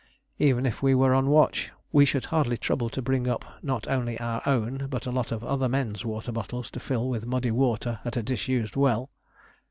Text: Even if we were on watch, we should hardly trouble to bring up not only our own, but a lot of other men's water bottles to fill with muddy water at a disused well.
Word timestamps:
Even 0.39 0.65
if 0.65 0.81
we 0.81 0.95
were 0.95 1.13
on 1.13 1.29
watch, 1.29 1.69
we 1.91 2.05
should 2.05 2.25
hardly 2.33 2.57
trouble 2.57 2.89
to 2.89 3.03
bring 3.03 3.27
up 3.27 3.45
not 3.61 3.87
only 3.87 4.19
our 4.19 4.41
own, 4.47 4.87
but 4.89 5.05
a 5.05 5.11
lot 5.11 5.31
of 5.31 5.43
other 5.43 5.69
men's 5.69 6.03
water 6.03 6.31
bottles 6.31 6.71
to 6.71 6.79
fill 6.79 7.07
with 7.07 7.27
muddy 7.27 7.51
water 7.51 7.99
at 8.03 8.17
a 8.17 8.23
disused 8.23 8.75
well. 8.75 9.11